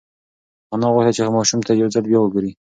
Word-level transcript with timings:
انا 0.73 0.87
غوښتل 0.93 1.15
چې 1.17 1.21
ماشوم 1.37 1.59
ته 1.67 1.71
یو 1.81 1.87
ځل 1.93 2.03
بیا 2.09 2.19
وگوري. 2.21 2.51